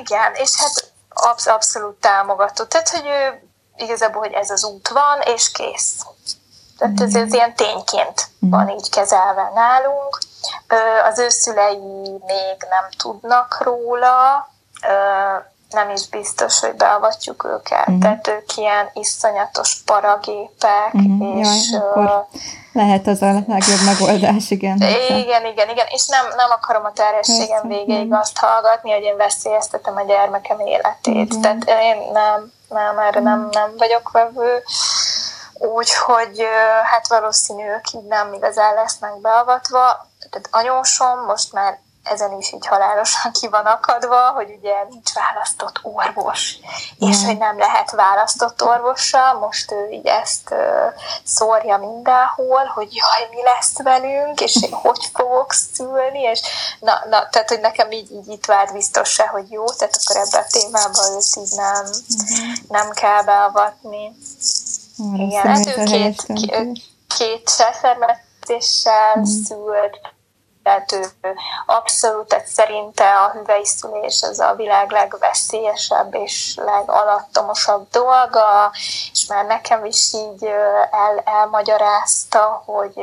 igen, 0.00 0.34
és 0.34 0.50
hát 0.58 0.92
absz- 1.08 1.48
abszolút 1.48 2.00
támogató. 2.00 2.64
Tehát, 2.64 2.88
hogy 2.88 3.08
igazából, 3.76 4.20
hogy 4.20 4.32
ez 4.32 4.50
az 4.50 4.64
út 4.64 4.88
van, 4.88 5.20
és 5.20 5.50
kész. 5.50 6.06
Tehát 6.78 7.00
ez, 7.00 7.14
ez 7.14 7.32
ilyen 7.32 7.54
tényként 7.54 8.28
van 8.38 8.68
így 8.68 8.90
kezelve 8.90 9.50
nálunk. 9.54 10.18
Az 11.10 11.18
ő 11.18 11.28
szülei 11.28 11.78
még 12.26 12.56
nem 12.70 12.88
tudnak 12.98 13.60
róla, 13.62 14.48
nem 15.70 15.90
is 15.90 16.08
biztos, 16.08 16.60
hogy 16.60 16.74
beavatjuk 16.74 17.44
őket. 17.44 17.90
Mm. 17.90 18.00
Tehát 18.00 18.28
ők 18.28 18.56
ilyen 18.56 18.90
iszonyatos 18.92 19.76
paragépek, 19.84 20.96
mm. 20.98 21.38
és... 21.38 21.70
Jaj, 21.70 21.80
akkor 21.80 22.26
lehet 22.72 23.06
az 23.06 23.22
a 23.22 23.32
legjobb 23.46 23.84
megoldás, 23.84 24.50
igen. 24.50 24.76
Igen, 25.08 25.46
igen, 25.46 25.68
igen, 25.68 25.86
és 25.88 26.06
nem, 26.06 26.26
nem 26.36 26.50
akarom 26.50 26.84
a 26.84 26.92
terhességem 26.92 27.68
végéig 27.68 28.12
azt 28.12 28.38
hallgatni, 28.38 28.92
hogy 28.92 29.02
én 29.02 29.16
veszélyeztetem 29.16 29.96
a 29.96 30.02
gyermekem 30.02 30.58
életét. 30.60 31.36
Mm. 31.36 31.40
Tehát 31.40 31.64
én 31.64 31.96
nem, 32.12 32.52
nem, 32.68 32.98
erre 32.98 33.20
nem, 33.20 33.48
nem 33.50 33.70
vagyok 33.76 34.10
vevő. 34.10 34.62
Úgyhogy 35.58 36.46
hát 36.84 37.08
valószínű 37.08 37.68
ők 37.68 37.92
így 37.92 38.04
nem 38.04 38.32
igazán 38.32 38.74
lesznek 38.74 39.20
beavatva. 39.20 40.06
Tehát 40.30 40.48
anyósom 40.50 41.24
most 41.24 41.52
már 41.52 41.78
ezen 42.10 42.32
is 42.38 42.52
így 42.52 42.66
halálosan 42.66 43.32
ki 43.40 43.48
van 43.48 43.64
akadva, 43.64 44.30
hogy 44.30 44.54
ugye 44.58 44.74
nincs 44.88 45.12
választott 45.12 45.78
orvos, 45.82 46.56
és 46.98 47.16
yeah. 47.16 47.24
hogy 47.24 47.38
nem 47.38 47.58
lehet 47.58 47.90
választott 47.90 48.62
orvossal, 48.62 49.38
most 49.38 49.72
ő 49.72 49.88
így 49.90 50.06
ezt 50.06 50.50
uh, 50.50 50.58
szórja 51.24 51.76
mindenhol, 51.76 52.64
hogy 52.64 52.88
jaj, 52.94 53.28
mi 53.30 53.42
lesz 53.42 53.82
velünk, 53.82 54.40
és 54.40 54.62
én 54.62 54.72
hogy 54.72 55.10
fogok 55.14 55.52
szülni, 55.52 56.20
és 56.20 56.40
na, 56.80 56.92
na 57.10 57.28
tehát, 57.28 57.48
hogy 57.48 57.60
nekem 57.60 57.90
így, 57.90 58.10
így 58.10 58.28
itt 58.28 58.46
vált 58.46 58.72
biztos 58.72 59.08
se, 59.08 59.26
hogy 59.26 59.50
jó, 59.50 59.64
tehát 59.64 59.98
akkor 60.02 60.16
ebben 60.16 60.42
a 60.42 60.50
témában 60.50 61.12
őt 61.16 61.36
így 61.36 61.56
nem, 61.56 61.84
uh-huh. 61.84 62.54
nem 62.68 62.90
kell 62.90 63.22
beavatni. 63.22 64.16
Arra 64.98 65.22
Igen, 65.22 65.42
hát 65.42 65.66
ő 65.66 65.84
két, 65.84 66.22
két, 66.22 66.82
két 67.16 67.48
uh-huh. 69.14 69.24
szült, 69.24 69.98
tehát 70.62 70.92
ő 70.92 71.34
abszolút, 71.66 72.28
tehát 72.28 72.46
szerinte 72.46 73.14
a 73.14 73.30
hüvelyszülés 73.30 74.22
az 74.22 74.40
a 74.40 74.54
világ 74.54 74.90
legveszélyesebb 74.90 76.14
és 76.14 76.54
legalattomosabb 76.56 77.88
dolga, 77.90 78.72
és 79.12 79.26
már 79.28 79.46
nekem 79.46 79.84
is 79.84 80.12
így 80.12 80.44
el, 80.90 81.22
elmagyarázta, 81.24 82.62
hogy 82.66 82.94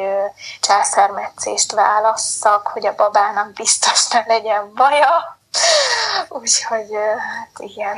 császármetszést 0.62 1.72
válasszak, 1.72 2.68
hogy 2.68 2.86
a 2.86 2.96
babának 2.96 3.54
biztos 3.54 4.08
ne 4.08 4.24
legyen 4.28 4.72
baja. 4.76 5.38
Úgyhogy 6.30 6.88
hát 7.18 7.60
igen, 7.60 7.98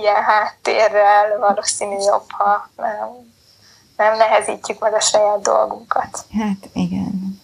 ilyen 0.00 0.22
háttérrel 0.22 1.38
valószínű 1.38 1.96
jobb, 1.96 2.24
ha 2.28 2.68
nem, 2.76 3.08
nem 3.96 4.16
nehezítjük 4.16 4.78
meg 4.78 4.94
a 4.94 5.00
saját 5.00 5.42
dolgunkat. 5.42 6.24
Hát 6.38 6.68
igen. 6.72 7.40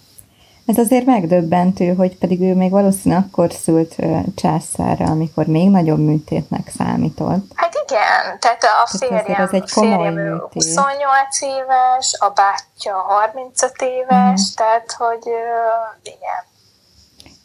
Ez 0.66 0.78
azért 0.78 1.04
megdöbbentő, 1.04 1.94
hogy 1.94 2.18
pedig 2.18 2.40
ő 2.40 2.54
még 2.54 2.70
valószínűleg 2.70 3.24
akkor 3.26 3.52
szült 3.52 3.96
császára, 4.34 5.04
amikor 5.04 5.46
még 5.46 5.70
nagyobb 5.70 5.98
műtétnek 5.98 6.72
számított. 6.76 7.52
Hát 7.54 7.74
igen, 7.86 8.38
tehát 8.38 8.62
a 8.84 8.96
férjem, 8.98 9.42
ez 9.42 9.52
egy 9.52 9.70
komoly 9.70 9.96
férjem 9.96 10.14
műtét. 10.14 10.52
28 10.52 11.40
éves, 11.40 12.14
a 12.18 12.28
bátyja 12.28 12.94
35 12.96 13.72
éves, 13.78 14.40
uh-huh. 14.40 14.54
tehát 14.54 14.92
hogy 14.92 15.32
igen. 16.02 16.44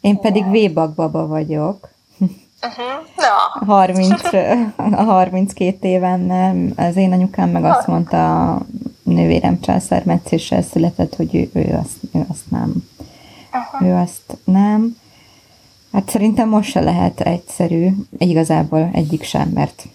Én 0.00 0.20
pedig 0.20 0.50
vébak 0.50 0.94
baba 0.94 1.26
vagyok. 1.26 1.88
Uh-huh. 2.62 2.86
No. 3.16 3.66
30, 3.66 4.32
a 4.76 5.02
32 5.02 5.88
évemmel 5.88 6.72
az 6.76 6.96
én 6.96 7.12
anyukám 7.12 7.50
meg 7.50 7.64
azt 7.64 7.86
mondta, 7.86 8.52
a 8.54 8.66
nővérem 9.02 9.60
császármetszéssel 9.60 10.62
született, 10.62 11.16
hogy 11.16 11.34
ő, 11.34 11.50
ő, 11.52 11.78
azt, 11.82 11.96
ő 12.14 12.24
azt 12.28 12.50
nem. 12.50 12.88
Aha. 13.50 13.86
Ő 13.86 13.94
azt 13.94 14.38
nem. 14.44 14.96
Hát 15.92 16.08
szerintem 16.08 16.48
most 16.48 16.70
se 16.70 16.80
lehet 16.80 17.20
egyszerű, 17.20 17.88
igazából 18.18 18.90
egyik 18.92 19.22
sem, 19.22 19.48
mert 19.48 19.86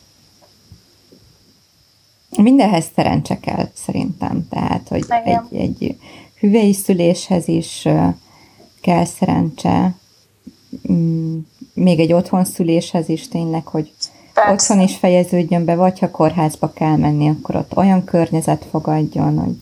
mindenhez 2.37 2.85
szerencse 2.95 3.39
kell 3.39 3.69
szerintem. 3.73 4.47
Tehát, 4.49 4.87
hogy 4.87 5.05
egy, 5.23 5.57
egy 5.59 5.97
hüvei 6.39 6.73
szüléshez 6.73 7.47
is 7.47 7.87
kell 8.81 9.05
szerencse, 9.05 9.95
még 11.73 11.99
egy 11.99 12.13
otthon 12.13 12.45
szüléshez 12.45 13.09
is 13.09 13.27
tényleg, 13.27 13.65
hogy 13.65 13.91
Persze. 14.33 14.51
otthon 14.51 14.79
is 14.79 14.95
fejeződjön 14.95 15.65
be, 15.65 15.75
vagy 15.75 15.99
ha 15.99 16.11
kórházba 16.11 16.71
kell 16.71 16.95
menni, 16.95 17.29
akkor 17.29 17.55
ott 17.55 17.77
olyan 17.77 18.03
környezet 18.03 18.65
fogadjon, 18.69 19.37
hogy 19.37 19.55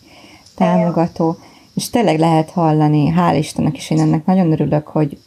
támogató. 0.55 1.37
És 1.73 1.89
tényleg 1.89 2.19
lehet 2.19 2.49
hallani, 2.49 3.13
hál' 3.17 3.35
Istennek 3.37 3.77
is 3.77 3.89
én 3.89 3.99
ennek 3.99 4.25
nagyon 4.25 4.51
örülök, 4.51 4.87
hogy 4.87 5.17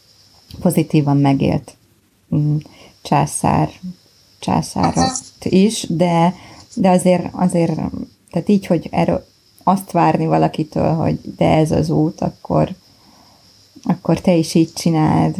pozitívan 0.60 1.16
megélt 1.16 1.76
mm, 2.34 2.56
császár, 3.02 3.70
császárat 4.38 5.22
is, 5.42 5.86
de, 5.88 6.34
de 6.74 6.90
azért, 6.90 7.28
azért, 7.32 7.74
tehát 8.30 8.48
így, 8.48 8.66
hogy 8.66 8.88
erről 8.90 9.26
azt 9.64 9.90
várni 9.90 10.26
valakitől, 10.26 10.92
hogy 10.92 11.18
de 11.36 11.56
ez 11.56 11.70
az 11.70 11.90
út, 11.90 12.20
akkor, 12.20 12.68
akkor 13.82 14.20
te 14.20 14.34
is 14.34 14.54
így 14.54 14.72
csináld, 14.72 15.36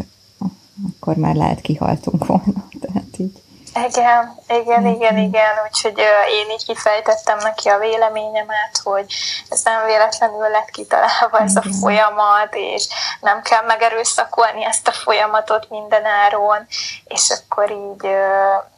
akkor 0.84 1.16
már 1.16 1.34
lehet 1.34 1.60
kihaltunk 1.60 2.26
volna. 2.26 2.68
Tehát 2.80 3.18
így. 3.18 3.42
Igen, 3.88 4.34
igen, 4.48 4.86
igen, 4.86 5.16
igen, 5.18 5.52
úgyhogy 5.66 5.98
én 6.40 6.50
így 6.50 6.64
kifejtettem 6.64 7.38
neki 7.38 7.68
a 7.68 7.78
véleményemet, 7.78 8.80
hogy 8.84 9.06
ez 9.48 9.62
nem 9.64 9.84
véletlenül 9.86 10.48
lett 10.48 10.70
kitalálva 10.70 11.38
ez 11.38 11.56
a 11.56 11.62
folyamat, 11.80 12.48
és 12.50 12.88
nem 13.20 13.42
kell 13.42 13.64
megerőszakolni 13.66 14.64
ezt 14.64 14.88
a 14.88 14.92
folyamatot 14.92 15.66
mindenáron, 15.70 16.66
és 17.04 17.30
akkor 17.30 17.70
így 17.70 18.10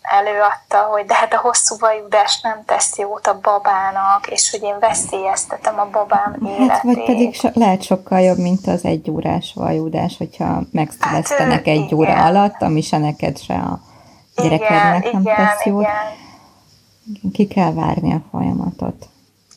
előadta, 0.03 0.79
hogy 0.79 1.05
de 1.05 1.15
hát 1.15 1.33
a 1.33 1.41
hosszú 1.41 1.77
vajudás 1.79 2.41
nem 2.41 2.63
tesz 2.67 2.99
jót 2.99 3.27
a 3.27 3.39
babának, 3.43 4.27
és 4.27 4.51
hogy 4.51 4.63
én 4.63 4.79
veszélyeztetem 4.79 5.79
a 5.79 5.89
babám 5.91 6.37
életét. 6.47 6.71
Hát, 6.71 6.83
vagy 6.83 7.05
pedig 7.05 7.35
so, 7.35 7.49
lehet 7.55 7.83
sokkal 7.83 8.21
jobb, 8.21 8.39
mint 8.39 8.67
az 8.67 8.85
egy 8.85 9.11
órás 9.11 9.53
vajudás, 9.55 10.15
hogyha 10.19 10.61
megszülesztenek 10.73 11.53
hát, 11.53 11.67
egy 11.67 11.81
igen. 11.81 11.99
óra 11.99 12.25
alatt, 12.25 12.63
ami 12.63 12.81
se 12.81 12.99
neked 12.99 13.39
se 13.39 13.55
a 13.55 13.81
gyerekednek 14.43 15.07
igen, 15.07 15.23
nem 15.23 15.35
tesz 15.35 15.65
jót. 15.65 15.83
Igen. 15.83 17.33
Ki 17.33 17.47
kell 17.47 17.73
várni 17.73 18.13
a 18.13 18.21
folyamatot. 18.31 19.09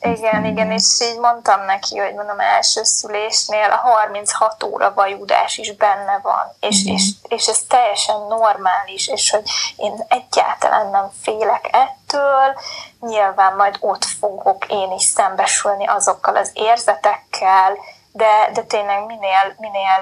Igen, 0.01 0.45
igen, 0.45 0.71
és 0.71 1.01
így 1.01 1.19
mondtam 1.19 1.65
neki, 1.65 1.97
hogy 1.97 2.13
mondom, 2.13 2.39
első 2.39 2.83
szülésnél 2.83 3.69
a 3.69 3.75
36 3.75 4.63
óra 4.63 4.93
vajudás 4.93 5.57
is 5.57 5.75
benne 5.75 6.19
van, 6.23 6.55
és, 6.59 6.85
és, 6.85 7.09
és 7.27 7.47
ez 7.47 7.59
teljesen 7.67 8.15
normális, 8.29 9.07
és 9.07 9.31
hogy 9.31 9.49
én 9.75 10.05
egyáltalán 10.07 10.89
nem 10.89 11.09
félek 11.21 11.69
ettől, 11.71 12.59
nyilván 12.99 13.55
majd 13.55 13.77
ott 13.79 14.05
fogok 14.05 14.65
én 14.69 14.91
is 14.91 15.03
szembesülni 15.03 15.85
azokkal 15.87 16.35
az 16.35 16.51
érzetekkel, 16.53 17.77
de, 18.11 18.49
de 18.53 18.61
tényleg 18.61 19.05
minél, 19.05 19.55
minél 19.57 20.01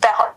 behat 0.00 0.34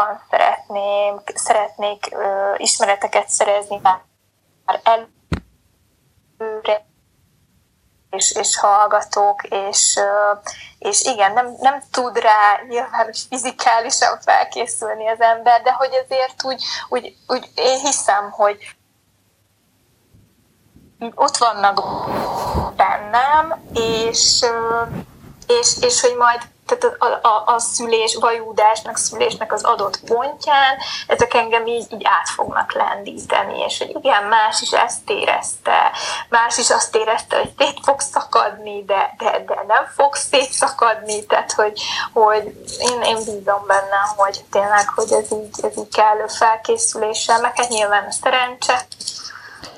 jobban 0.00 0.20
szeretném, 0.30 1.20
szeretnék 1.34 2.08
ö, 2.10 2.54
ismereteket 2.56 3.28
szerezni 3.28 3.80
már 3.82 4.00
előre, 4.82 5.08
és, 8.10 8.32
és 8.32 8.58
hallgatók, 8.58 9.42
és, 9.42 9.96
ö, 9.96 10.32
és 10.78 11.02
igen, 11.02 11.32
nem, 11.32 11.54
nem 11.60 11.82
tud 11.90 12.18
rá 12.18 12.60
nyilván 12.68 13.12
fizikálisan 13.28 14.20
felkészülni 14.20 15.08
az 15.08 15.20
ember, 15.20 15.62
de 15.62 15.72
hogy 15.72 15.90
azért 16.04 16.44
úgy, 16.44 16.64
úgy, 16.88 17.16
úgy 17.26 17.50
én 17.54 17.78
hiszem, 17.78 18.30
hogy 18.30 18.76
ott 21.14 21.36
vannak 21.36 21.82
bennem, 22.76 23.64
és, 23.74 24.44
és, 25.46 25.76
és 25.80 26.00
hogy 26.00 26.16
majd 26.16 26.40
tehát 26.78 26.96
a, 26.98 27.28
a, 27.28 27.54
a 27.54 27.58
szülés, 27.58 28.16
vajúdásnak, 28.20 28.96
szülésnek 28.96 29.52
az 29.52 29.62
adott 29.62 30.00
pontján, 30.00 30.76
ezek 31.06 31.34
engem 31.34 31.66
így, 31.66 31.86
így 31.92 32.04
át 32.04 32.28
fognak 32.28 32.72
lendíteni, 32.72 33.58
és 33.58 33.78
hogy 33.78 33.96
igen, 34.02 34.24
más 34.24 34.60
is 34.60 34.70
ezt 34.70 35.10
érezte, 35.10 35.90
más 36.28 36.58
is 36.58 36.70
azt 36.70 36.96
érezte, 36.96 37.36
hogy 37.36 37.52
szét 37.58 37.78
fog 37.82 38.00
szakadni, 38.00 38.84
de, 38.84 39.14
de, 39.18 39.44
de 39.46 39.64
nem 39.66 39.86
fog 39.96 40.14
szétszakadni, 40.14 41.26
tehát 41.26 41.52
hogy, 41.52 41.82
hogy 42.12 42.44
én, 42.78 43.02
én 43.02 43.16
bízom 43.16 43.66
benne, 43.66 44.00
hogy 44.16 44.44
tényleg, 44.50 44.88
hogy 44.94 45.12
ez 45.12 45.32
így, 45.32 45.64
ez 45.64 45.76
így 45.78 45.94
kellő 45.94 46.26
felkészüléssel, 46.26 47.40
meg 47.40 47.56
hát 47.56 47.68
nyilván 47.68 48.06
a 48.08 48.12
szerencse, 48.12 48.86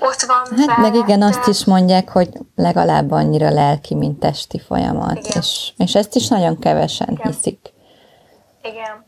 ott 0.02 0.20
van. 0.20 0.66
Hát 0.66 0.78
meg 0.78 0.94
igen, 0.94 1.22
azt 1.22 1.46
is 1.46 1.64
mondják, 1.64 2.08
hogy 2.08 2.28
legalább 2.56 3.10
annyira 3.10 3.50
lelki, 3.50 3.94
mint 3.94 4.18
testi 4.18 4.58
folyamat, 4.58 5.18
és, 5.18 5.72
és 5.76 5.94
ezt 5.94 6.14
is 6.14 6.28
nagyon 6.28 6.58
kevesen 6.58 7.08
igen. 7.10 7.32
hiszik. 7.32 7.72
Igen. 8.62 9.04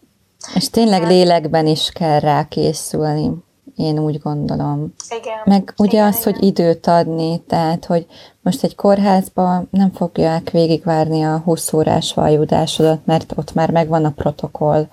És 0.54 0.70
tényleg 0.70 0.98
igen. 0.98 1.10
lélekben 1.12 1.66
is 1.66 1.90
kell 1.90 2.20
rá 2.20 2.48
készülni, 2.48 3.30
én 3.76 3.98
úgy 3.98 4.18
gondolom. 4.18 4.94
Igen. 5.20 5.38
Meg 5.44 5.74
ugye 5.76 5.92
igen, 5.92 6.06
az, 6.06 6.20
igen. 6.20 6.32
hogy 6.32 6.44
időt 6.44 6.86
adni, 6.86 7.40
tehát, 7.40 7.84
hogy 7.84 8.06
most 8.42 8.64
egy 8.64 8.74
kórházban 8.74 9.68
nem 9.70 9.92
fogják 9.92 10.50
végigvárni 10.50 11.24
a 11.24 11.38
20 11.38 11.72
órás 11.72 12.14
vajudásodat, 12.14 13.06
mert 13.06 13.32
ott 13.36 13.54
már 13.54 13.70
megvan 13.70 14.04
a 14.04 14.10
protokoll, 14.10 14.86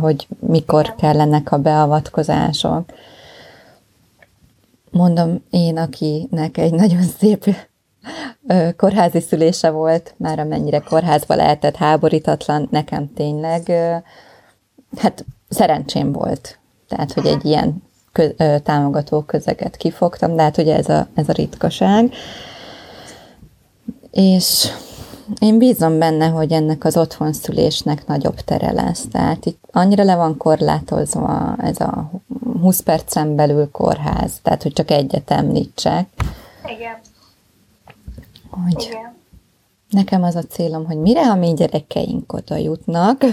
hogy 0.00 0.26
mikor 0.38 0.84
igen. 0.84 0.96
kellenek 0.96 1.52
a 1.52 1.58
beavatkozások 1.58 2.84
mondom 4.90 5.44
én, 5.50 5.76
akinek 5.76 6.56
egy 6.56 6.72
nagyon 6.72 7.02
szép 7.02 7.56
kórházi 8.76 9.20
szülése 9.20 9.70
volt, 9.70 10.14
már 10.16 10.38
amennyire 10.38 10.78
kórházba 10.78 11.34
lehetett 11.34 11.76
háborítatlan, 11.76 12.68
nekem 12.70 13.12
tényleg, 13.14 13.72
hát 14.96 15.24
szerencsém 15.48 16.12
volt. 16.12 16.58
Tehát, 16.88 17.12
hogy 17.12 17.26
egy 17.26 17.44
ilyen 17.44 17.82
kö, 18.12 18.28
támogató 18.62 19.22
közeget 19.22 19.76
kifogtam, 19.76 20.36
de 20.36 20.42
hát 20.42 20.58
ugye 20.58 20.76
ez 20.76 20.88
a, 20.88 21.08
ez 21.14 21.28
a 21.28 21.32
ritkaság. 21.32 22.12
És 24.10 24.68
Én 25.38 25.58
bízom 25.58 25.98
benne, 25.98 26.26
hogy 26.26 26.52
ennek 26.52 26.84
az 26.84 26.96
otthonszülésnek 26.96 28.06
nagyobb 28.06 28.34
tere 28.40 28.72
lesz. 28.72 29.04
Tehát 29.10 29.46
itt 29.46 29.62
annyira 29.72 30.04
le 30.04 30.16
van 30.16 30.36
korlátozva 30.36 31.56
ez 31.58 31.80
a 31.80 32.10
20 32.60 32.80
percen 32.80 33.36
belül 33.36 33.70
kórház, 33.70 34.32
tehát 34.42 34.62
hogy 34.62 34.72
csak 34.72 34.90
egyet 34.90 35.30
említsek. 35.30 36.08
Igen. 36.64 36.98
Hogy 38.50 38.82
Igen. 38.82 39.18
Nekem 39.90 40.22
az 40.22 40.34
a 40.34 40.42
célom, 40.42 40.86
hogy 40.86 40.96
mire 40.96 41.30
a 41.30 41.34
mi 41.34 41.54
gyerekeink 41.54 42.32
oda 42.32 42.56
jutnak, 42.56 43.24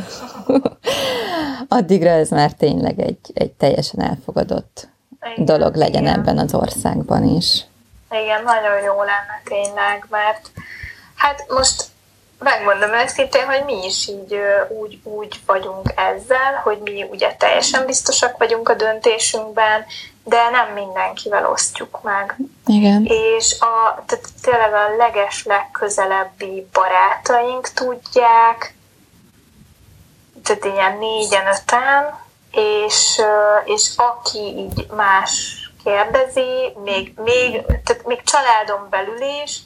addigra 1.68 2.10
ez 2.10 2.30
már 2.30 2.51
tényleg 2.51 3.00
egy, 3.00 3.20
egy 3.34 3.51
teljesen 3.51 4.01
elfogadott 4.01 4.88
igen, 5.34 5.46
dolog 5.46 5.75
legyen 5.75 6.01
igen. 6.01 6.20
ebben 6.20 6.38
az 6.38 6.54
országban 6.54 7.24
is. 7.24 7.66
Igen, 8.10 8.44
nagyon 8.44 8.82
jó 8.86 8.98
lenne 8.98 9.42
tényleg, 9.44 10.08
mert 10.10 10.51
hát 11.16 11.46
most 11.50 11.87
megmondom 12.39 12.94
őszintén, 12.94 13.46
hogy 13.46 13.63
mi 13.65 13.86
is 13.86 14.08
így 14.08 14.39
úgy, 14.70 15.00
úgy 15.03 15.39
vagyunk 15.46 15.94
ezzel, 15.96 16.53
hogy 16.63 16.77
mi 16.84 17.03
ugye 17.03 17.36
teljesen 17.36 17.86
biztosak 17.86 18.38
vagyunk 18.38 18.70
a 18.70 18.74
döntésünkben, 18.74 19.86
de 20.24 20.50
nem 20.50 20.74
mindenkivel 20.74 21.50
osztjuk 21.50 22.01
meg. 22.01 22.38
Igen. 22.65 23.06
És 23.06 23.60
a, 23.60 24.03
tehát 24.06 24.25
tényleg 24.41 24.74
a 24.74 24.96
leges 24.98 25.46
legközelebbi 25.46 26.67
barátaink 26.74 27.70
tudják, 27.70 28.75
tehát 30.44 30.65
ilyen 30.65 30.98
négyen, 30.98 31.48
öten, 31.48 32.20
és, 32.51 33.22
és 33.65 33.91
aki 33.96 34.39
így 34.39 34.88
más 34.96 35.56
kérdezi, 35.84 36.74
még, 36.84 37.13
még, 37.24 37.62
tehát 37.65 38.06
még 38.06 38.22
családon 38.24 38.88
belül 38.89 39.22
is, 39.44 39.60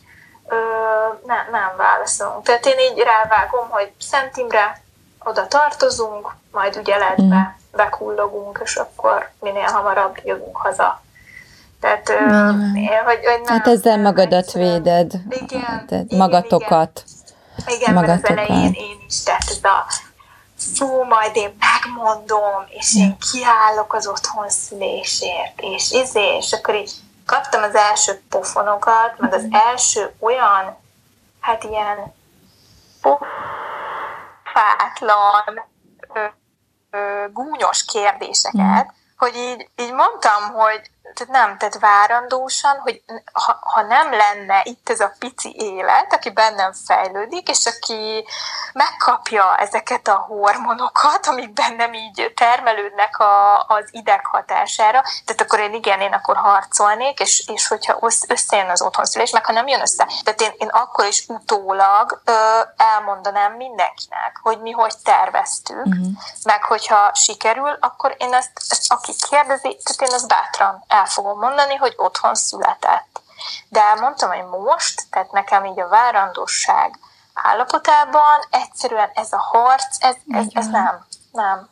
nem, 1.26 1.48
nem 1.52 1.74
válaszolunk. 1.78 2.44
Tehát 2.44 2.66
én 2.66 2.80
így 2.80 3.04
rávágom, 3.04 3.70
hogy 3.70 3.92
Szent 4.00 4.38
Imre, 4.38 4.82
oda 5.24 5.48
tartozunk, 5.48 6.36
majd 6.52 6.78
ugye 6.78 6.98
ledbe 6.98 7.36
mm. 7.36 7.78
bekullogunk, 7.78 8.60
és 8.64 8.76
akkor 8.76 9.30
minél 9.40 9.68
hamarabb 9.68 10.18
jövünk 10.24 10.58
haza. 10.58 11.02
Tehát, 11.80 12.12
mm. 12.24 12.74
hogy, 13.06 13.26
hogy 13.26 13.42
nem, 13.44 13.58
hát 13.58 13.68
ezzel 13.68 13.98
magadat 13.98 14.54
nem, 14.54 14.64
véded, 14.64 15.14
igen, 15.30 15.86
igen, 15.90 16.08
magatokat. 16.10 17.04
Igen, 17.58 17.80
igen 17.80 17.94
magatokat. 17.94 18.36
mert 18.36 18.40
az 18.40 18.50
elején 18.50 18.74
én 18.74 18.98
is, 19.08 19.24
tehát 19.24 19.44
ez 19.50 19.60
a 19.64 19.86
szó, 20.76 21.04
majd 21.04 21.32
én 21.34 21.56
megmondom, 21.60 22.66
és 22.68 22.96
én 22.96 23.18
kiállok 23.32 23.94
az 23.94 24.08
otthon 24.08 24.50
szülésért, 24.50 25.62
és 25.62 25.92
izé, 25.92 26.36
és 26.38 26.54
akkor 26.54 26.76
így 26.76 26.92
kaptam 27.26 27.64
az 27.64 27.76
első 27.76 28.22
pofonokat, 28.30 29.18
meg 29.18 29.34
az 29.34 29.46
első 29.52 30.14
olyan, 30.20 30.78
hát 31.40 31.64
ilyen 31.64 32.14
fátlan, 34.54 35.70
gúnyos 37.34 37.86
kérdéseket, 37.86 38.94
hogy 39.18 39.36
így, 39.36 39.70
így 39.76 39.94
mondtam, 39.94 40.54
hogy 40.54 40.92
tehát 41.14 41.34
nem, 41.34 41.58
tehát 41.58 41.80
várandósan, 41.80 42.80
hogy 42.80 43.02
ha, 43.34 43.58
ha 43.62 43.82
nem 43.82 44.12
lenne 44.12 44.62
itt 44.64 44.90
ez 44.90 45.00
a 45.00 45.14
pici 45.20 45.56
élet, 45.58 46.14
aki 46.14 46.30
bennem 46.30 46.72
fejlődik, 46.86 47.50
és 47.50 47.66
aki 47.66 48.26
megkapja 48.74 49.58
ezeket 49.58 50.08
a 50.08 50.26
hormonokat, 50.28 51.28
amik 51.28 51.54
bennem 51.54 51.94
így 51.94 52.34
termelődnek 52.36 53.20
a, 53.20 53.66
az 53.68 53.86
ideg 53.92 54.26
hatására, 54.26 55.02
tehát 55.26 55.42
akkor 55.42 55.60
én 55.60 55.74
igen, 55.74 56.00
én 56.02 56.14
akkor 56.14 56.36
harcolnék, 56.36 57.20
és, 57.20 57.48
és 57.48 57.68
hogyha 57.68 58.12
összejön 58.28 58.70
az 58.70 58.82
otthonszülés, 58.82 59.32
meg 59.32 59.46
ha 59.46 59.52
nem 59.52 59.68
jön 59.68 59.82
össze, 59.82 60.08
tehát 60.24 60.42
én, 60.42 60.52
én 60.58 60.68
akkor 60.68 61.06
is 61.06 61.26
utólag 61.28 62.22
ö, 62.26 62.60
elmondanám 62.78 63.54
mindenkinek, 63.54 64.40
hogy 64.42 64.62
mi 64.62 64.72
hogy 64.72 64.94
terveztük, 65.04 65.86
uh-huh. 65.86 66.08
meg 66.44 66.64
hogyha 66.64 67.12
sikerül, 67.14 67.78
akkor 67.80 68.16
én 68.18 68.34
ezt, 68.34 68.52
ezt 68.70 68.94
aki 68.94 69.12
kérdezi, 69.30 69.78
tehát 69.84 70.12
én 70.12 70.16
ezt 70.16 70.28
bátran 70.28 70.84
el 70.88 71.01
fogom 71.06 71.40
mondani, 71.40 71.76
hogy 71.76 71.94
otthon 71.98 72.36
született. 72.36 73.22
De 73.70 73.82
elmondtam, 73.82 74.30
hogy 74.30 74.60
most, 74.60 75.04
tehát 75.10 75.32
nekem 75.32 75.66
így 75.66 75.80
a 75.80 75.88
várandosság 75.88 77.00
állapotában 77.34 78.40
egyszerűen 78.50 79.12
ez 79.14 79.34
a 79.34 79.40
harc, 79.40 79.98
ez, 80.00 80.16
ez, 80.30 80.46
ez 80.54 80.68
nem, 80.68 81.06
nem. 81.32 81.70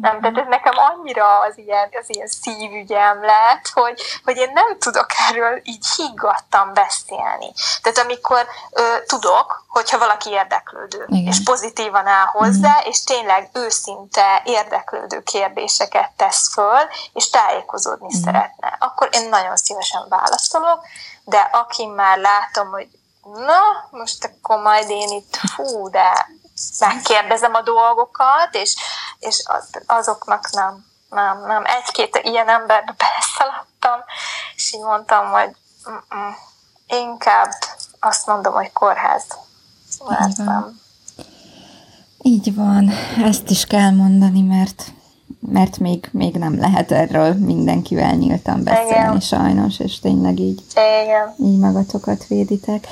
Nem, 0.00 0.20
tehát 0.20 0.38
ez 0.38 0.46
nekem 0.48 0.74
annyira 0.76 1.38
az 1.38 1.58
ilyen, 1.58 1.88
az 2.00 2.04
ilyen 2.06 2.26
szívügyem 2.26 3.24
lett, 3.24 3.68
hogy, 3.72 4.02
hogy 4.24 4.36
én 4.36 4.50
nem 4.54 4.78
tudok 4.78 5.06
erről 5.28 5.60
így 5.62 5.86
higgadtan 5.96 6.72
beszélni. 6.74 7.52
Tehát 7.82 7.98
amikor 7.98 8.46
ö, 8.70 8.82
tudok, 9.06 9.64
hogyha 9.68 9.98
valaki 9.98 10.30
érdeklődő, 10.30 11.04
Igen. 11.06 11.26
és 11.26 11.42
pozitívan 11.42 12.06
áll 12.06 12.26
hozzá, 12.26 12.76
mm. 12.76 12.88
és 12.88 13.04
tényleg 13.04 13.50
őszinte 13.52 14.42
érdeklődő 14.44 15.20
kérdéseket 15.20 16.10
tesz 16.16 16.52
föl, 16.52 16.82
és 17.12 17.30
tájékozódni 17.30 18.16
mm. 18.16 18.22
szeretne, 18.24 18.76
akkor 18.78 19.08
én 19.12 19.28
nagyon 19.28 19.56
szívesen 19.56 20.06
válaszolok, 20.08 20.86
de 21.24 21.38
aki 21.52 21.86
már 21.86 22.18
látom, 22.18 22.70
hogy 22.70 22.88
na, 23.34 23.88
most 23.90 24.24
akkor 24.24 24.62
majd 24.62 24.90
én 24.90 25.08
itt, 25.08 25.36
fú, 25.36 25.90
de 25.90 26.28
megkérdezem 26.78 27.54
a 27.54 27.62
dolgokat, 27.62 28.48
és, 28.52 28.76
és 29.18 29.42
az, 29.46 29.82
azoknak 29.86 30.50
nem, 30.50 30.86
nem, 31.10 31.46
nem. 31.46 31.64
Egy-két 31.64 32.20
ilyen 32.22 32.48
emberbe 32.48 32.94
beleszaladtam, 32.96 34.00
és 34.54 34.72
így 34.74 34.82
mondtam, 34.82 35.30
hogy 35.30 35.50
mm-mm, 35.90 36.32
inkább 36.86 37.50
azt 38.00 38.26
mondom, 38.26 38.52
hogy 38.52 38.72
kórház. 38.72 39.24
Mert 40.08 40.36
nem. 40.36 40.80
Így 42.22 42.54
van, 42.54 42.90
ezt 43.24 43.50
is 43.50 43.64
kell 43.64 43.90
mondani, 43.90 44.42
mert 44.42 44.92
mert 45.40 45.78
még, 45.78 46.08
még 46.12 46.34
nem 46.34 46.58
lehet 46.58 46.92
erről 46.92 47.34
mindenkivel 47.34 48.14
nyíltan 48.14 48.64
beszélni 48.64 48.90
Igen. 48.90 49.20
sajnos, 49.20 49.78
és 49.78 50.00
tényleg 50.00 50.38
így, 50.38 50.62
Igen. 50.70 51.34
így 51.38 51.58
magatokat 51.58 52.26
véditek. 52.26 52.88